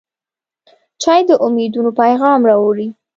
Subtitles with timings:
[1.01, 2.87] چای د امیدونو پیغام راوړي.